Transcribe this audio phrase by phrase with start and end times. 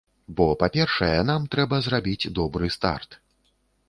[0.37, 3.19] Бо, па-першае, нам трэба зрабіць добры старт.